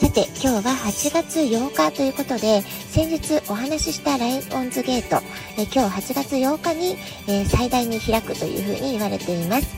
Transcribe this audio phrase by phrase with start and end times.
[0.00, 5.22] さて、今日は8月8日ということで、先日お話ししたライオンズゲート、
[5.58, 6.96] え今日8月8日に、
[7.28, 9.76] え最大に開くというふうに言われています。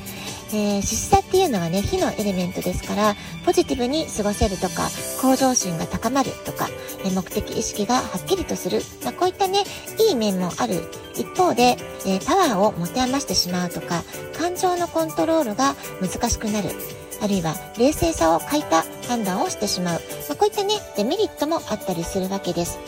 [0.55, 4.89] えー、獅子座っていうのはね、火のエレメントですから、ポジティブに過ごせるとか、
[5.21, 6.69] 向上心が高まるとか、
[7.05, 9.65] え目的意識がはっきりとする、まあ、こういったね、
[10.09, 11.77] いい面もある一方で、
[12.07, 14.05] えー、パワーを持て余してしまうとか、
[14.39, 16.69] 感情のコントロールが難しくなる。
[17.23, 22.79] あるいは冷静さを欠いた判断をしてしまう、まあ、こういったねデメリットもあったりするわけです。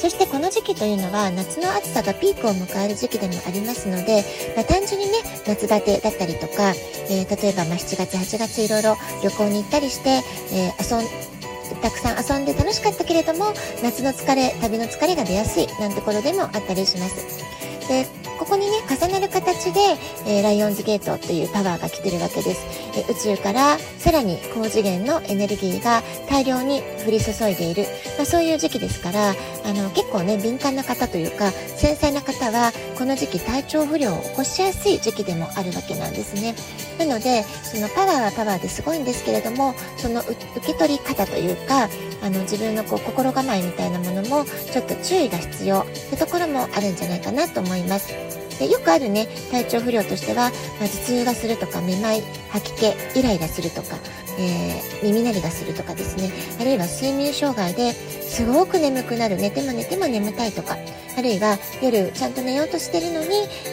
[0.00, 4.22] そしてこの時期というのは夏の暑さがピークを迎える時期でもありますので、
[4.54, 5.12] まあ、単純にね
[5.46, 6.74] 夏バテだったりとか、
[7.08, 10.20] えー、例えばま7月8月いろいろ旅行に行ったりして、
[10.52, 17.44] えー、遊んたくさん遊んで楽しかったけれども夏の疲れ旅の疲れが出やすいなんてことでもあったりします。
[17.88, 18.06] で
[18.38, 19.80] ここにね重なる形で、
[20.26, 22.66] えー、ライオンズゲートというパワーが来てるわけです、
[22.98, 27.84] えー、宇宙からさらに高次元のエネルギーが大量に降り注いでいる、
[28.16, 36.54] まあ、そういう時期ですからあの結構ね敏感な方というか繊細な方はこの時期体調不良を起こしやすい時期でもあるわけなんですね。
[36.98, 41.88] なのでそのパワーはパワーですごいんですけれどもその受け取り方というか
[42.22, 48.23] あの自分のこう心構えみたいなものもちょっと注意が必要ってところもあるんじゃないかなと思います。
[48.58, 53.96] でよくあるね体調不良としては、まあ、頭痛がするとかめまい吐き気イライラするとか、
[54.38, 56.30] えー、耳鳴りがするとかですね。
[56.60, 60.76] あるいは睡眠障害ですごく眠くなる寝ても寝ても眠たいとか
[61.16, 63.28] あるいは夜ちゃんと寝ようとしてるのに、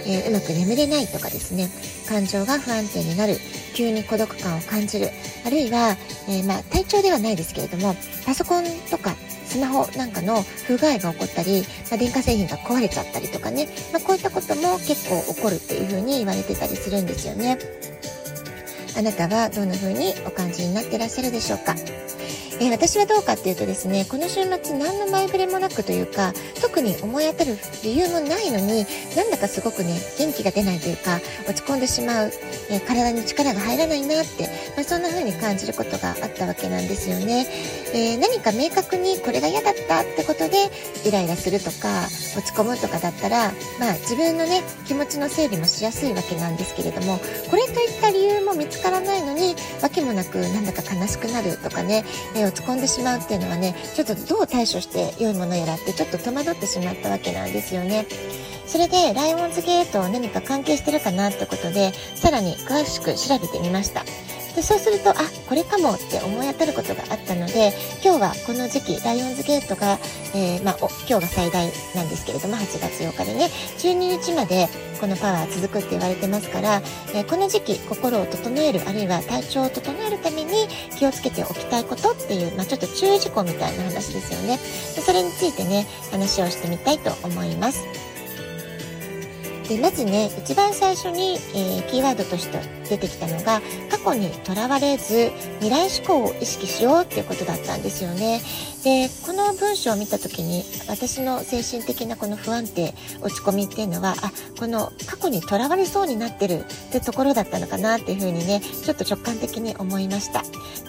[0.05, 1.69] えー、うまく眠れないとかですね。
[2.07, 3.37] 感情が不安定になる
[3.73, 5.09] 急に孤独感を感じる。
[5.45, 5.95] あるいは、
[6.27, 7.95] えー、まあ、体調ではないですけれども
[8.25, 9.15] パソコンとか
[9.51, 17.57] スマホなんかの不具合が起こったり、まあ、電化製品が壊れちゃったりとかね、まあ、こういったことも結構起こるっていうふうに言われてたりするんですよね。
[18.97, 21.75] あなたはどんな風にお感じになってらっしゃるでしょうか？
[22.61, 28.85] えー、私はどうかっていうとですねこの週末何の前触れもなくというか特に思い当たる理由もないのに
[29.17, 31.17] なんだかすごくね元気が出ないというか
[31.49, 32.31] 落ち込んでしまう、
[32.69, 34.43] えー、体に力が入らないなって、
[34.77, 37.47] まあ、そんな風に感じることがあったわけなんですよね、
[37.95, 40.69] えー、何か明確にこれが嫌だったってことで
[41.03, 42.05] イライラするとか
[42.37, 47.17] 落ち込むとかだったらまあ自分のね気持ちの整理もしやすいわけなんですけれども
[47.49, 52.05] これといった理由も見つからないのに訳もなくなんだか悲しくなるとかね、
[52.35, 58.05] え落ち込んでしまうっていうのはねちょっとどう対処して良いものやらってちょっと戸惑ってしまったわけなんですよね。
[58.67, 64.05] それでライオンズゲート何か関係してるかなってことでさらに詳しく調べてみました。
[64.55, 65.13] でそうするとあ
[65.47, 67.71] これかもって思い当たることがあったので
[68.03, 69.97] 今日はこの時期ライオンズゲートが、
[70.35, 73.45] えー、まあ、今日が最大なんですけれども8月8日でね
[73.79, 74.67] 12日まで
[74.99, 76.81] このパワー続くって言われてますから、
[77.13, 80.67] えー、この時期心を整えるあるいは体調を整えるために
[80.97, 84.57] 気をつけておきたいことっていう、まあ、ちょっと注意事項みたいな話ですよね
[84.95, 88.11] でそれについてね話をしてみたいと思います。
[89.71, 92.59] でまずね一番最初に、えー、キーワードとして
[92.89, 93.61] 出てきたのが
[94.03, 98.41] 去にとらわれず未来志向を意識しようっていうことだったんですよね。
[98.83, 110.43] でこの文章を見た時に私の精神的なこの不安定落ち込みっていうのはあこの過去にとらわれそうになってるってところだったのかなっていうふうにねちょっと直感的に思いました。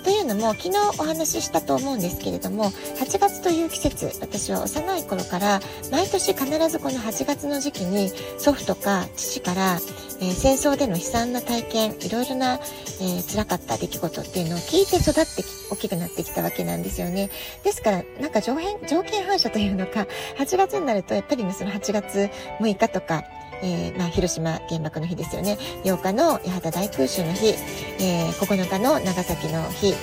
[0.05, 5.61] というのも昨日お話ししたと思うんですけれども8月という季節私は幼い頃から
[5.91, 9.79] 毎年必ずこの8月の時期に祖父とか父から、
[10.21, 17.31] えー、戦争での悲惨な体験いろいろな、えー、辛かった出来事っていうのを聞いて育って大きくなってきたわけなんですよね。
[17.63, 20.07] ですから、なんか条件、条件反射というのか、
[20.39, 22.31] 8月になるとやっぱりね、その8月
[22.61, 23.25] 6日とか、
[23.63, 25.57] えー、まあ、広島原爆の日ですよね。
[25.85, 27.55] 8日の八幡大空襲の日、
[28.01, 29.95] えー、9日の長崎の日、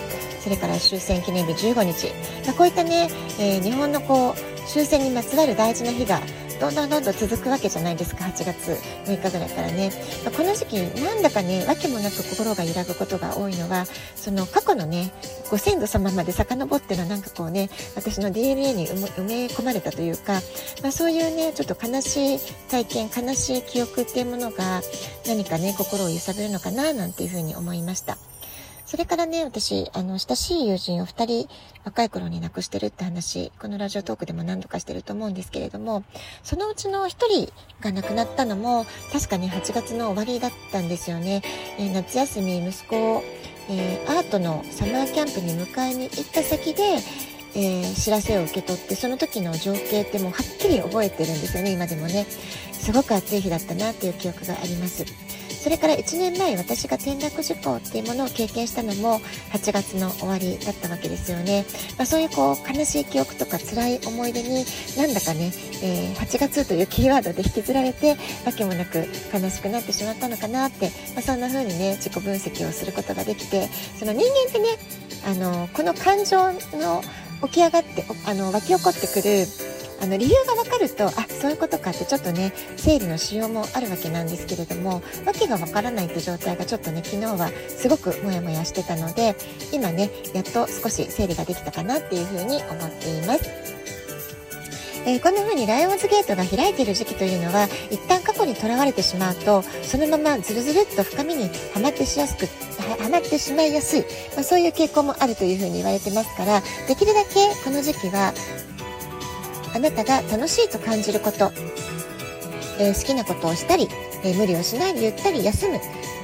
[0.42, 2.08] それから終戦記念日15日。
[2.46, 3.10] まあ、こういったね、
[3.40, 6.22] えー、日本のこう、終戦にまつわる大事な日が
[6.60, 8.72] どんどんどんどん続くわけじゃないですか8月
[9.06, 9.92] 6日ぐらいからね
[10.36, 13.86] この時期なんだかね訳もなく心が揺らぐことが多いのは
[14.16, 15.12] その過去のね
[15.50, 20.34] ご先祖様まで遡ってのなんかこうね私の DNA に埋め込まれたというか、
[20.84, 22.40] まあ、そういうねちょっと悲しい
[22.70, 24.82] 体験悲しい記憶っていうものが
[25.28, 28.18] 何かね心を揺さぶるのかななんていうふうに思いました。
[28.90, 31.48] それからね、私、あの、親しい友人を二人
[31.86, 36.04] 若い頃に亡くしてるって話、このラジオトークでも何度かしてると思うんですけれども、
[36.42, 41.44] そのうちの一人が亡くなったのも、確かに8月の終わりだったんですよね。
[41.78, 43.24] えー、夏休み、息子を、
[43.70, 46.82] えー、アートのサマーキャンプに迎えに行った先で、
[47.54, 52.26] えー、知らせを受け取ってその時の情景ってもうはっきり覚えてるんですよね今でもね
[52.74, 55.04] すごく暑い日だったなっていう記憶があります
[55.60, 59.20] それから1年前私が転落事故っていうものを経験したのも
[59.52, 61.66] 8月の終わりだったわけですよね、
[61.98, 64.64] まあ、そういうこう悲しい記憶とか辛い思い出に
[64.98, 65.52] なんだかね、
[65.84, 68.16] えー、8月というキーワードで引きずられて
[68.46, 69.00] わけもなく
[69.34, 73.68] 悲しくなってしまったのかなって、まあ、そんな風にね自己分析をすることができて
[73.98, 74.68] その人間ってね
[75.26, 77.02] あのこの感情の
[77.44, 79.69] 起き上がってあの湧き起こってくる
[80.02, 89.36] あの理由が分かるとあそういうことかってちょっとね整理のしようもあるわけなんですけれども訳が分からないって状態がちょっとね昨日はすごくモヤモヤしてたので
[89.72, 93.70] 今ねやっと少し整理ができたかなっていうふうに思っています。
[95.06, 102.48] えー、こんな風にライオンズゲートが開いている時期というのは一旦過去にとらわれてしまうとそのままズルズルっと深みにはまってしやすく
[102.82, 104.02] はまってしまいやすい、
[104.36, 107.30] まあ、そういう傾向もあるというふうに言われてますからできるだけ
[107.64, 108.34] この時期は
[109.74, 111.52] あなたが楽しいと感じること、
[112.80, 113.88] えー、好きなことをしたり、
[114.24, 115.80] えー、無理をしないでゆったり休む、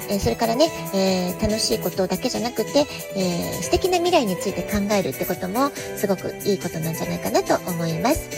[0.09, 8.30] えー、それからね、え楽しいことだけじゃなくて、え素敵な未来について考えるってこともすごくいいことなんじゃないかなと思います。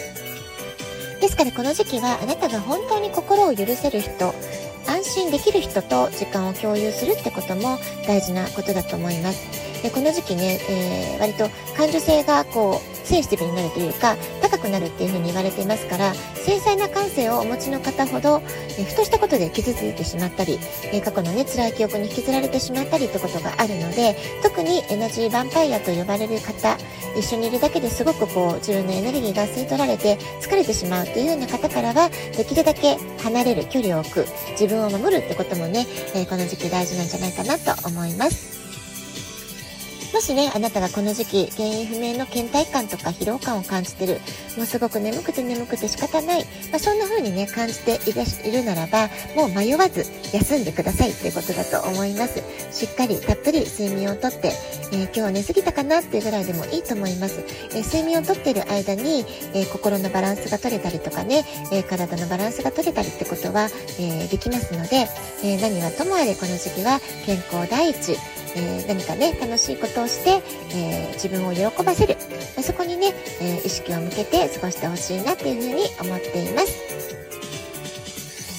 [1.20, 4.34] ですからこの時期はあなたが本当に心を許せる人、
[4.88, 7.78] 安心できる人と時間を共有するってことも
[8.08, 9.84] 大事なことだと思います。
[9.84, 18.42] でこの時期ね、えー、割と感受性がこうセンシティブになるというか高くなるっていうふうに言われていますから繊細な感性をお持ちの方ほど、
[18.78, 20.60] えふとしたことで傷ついてしまったり、
[20.94, 26.78] え過去のね辛い記憶に引きずられてしまったりってことがあるので特にエナジーヴァンパイアと呼ばれる方
[27.18, 38.57] 一緒にいるだけですごくこう自分のエネルギーが吸い取られて疲れてしまうっていうような方からはできるだけ離れる距離を置く自分を守るってこともね、えこの時期大事なんじゃないかなと思います。
[40.18, 44.20] もしね、あなたがこの時期、原因不明の倦怠感とか疲労感を感じてる、
[44.58, 52.42] もうすごく眠くて眠くて仕方ない、まあ、そんな風にね、感じているならば、もう迷わず休んでくださいっていうことだと思います。
[52.72, 54.54] しっかりたっぷり睡眠をとって、
[54.92, 57.44] えー、今日寝すぎたかなっていうぐらいでもいいと思います。
[57.76, 59.24] えー、睡眠をとっている間に、
[59.54, 63.70] えー、心のバランスが取れたりとかね、え体のバランスが取れたりってことは、
[64.00, 65.08] えできますので、
[65.44, 68.18] え何はともあれこの時期は健康第一、
[68.58, 70.42] えー、何かね楽しいことをして、
[70.76, 72.18] えー、自分を喜ばせる。
[72.62, 77.08] そこにね、え意識を向けて過ごしてほしいなっていうふうに思っています。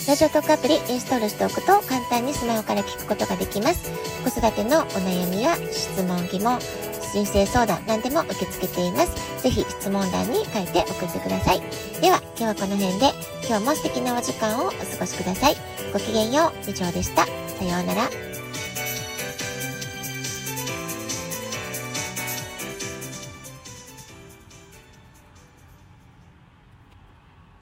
[0.09, 3.91] ラジオトークアプリインストールしておくと簡単にスマホから聞くことができます。
[4.25, 6.59] 子育てのお悩みや質問疑問
[7.13, 9.43] 人生相談何でも受け付けています。
[9.43, 11.61] ぜひ質問欄に書いて送ってください。
[12.01, 13.13] では今日はこの辺で
[13.47, 15.57] 今日も素敵なお時間をお過ごしください。
[15.93, 16.71] ごきげんよう。
[16.71, 17.27] 以上でした。
[17.27, 18.28] さようなら。